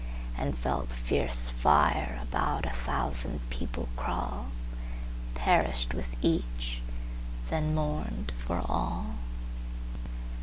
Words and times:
And 0.35 0.57
felt 0.57 0.91
fierce 0.91 1.51
fireAbout 1.63 2.65
a 2.65 2.71
thousand 2.71 3.39
people 3.51 3.87
crawl; 3.95 4.47
Perished 5.35 5.93
with 5.93 6.15
each,—then 6.23 7.75
mourned 7.75 8.31
for 8.43 8.63
all! 8.67 9.17